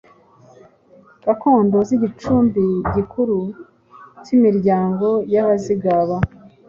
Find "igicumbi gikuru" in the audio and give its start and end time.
1.97-3.37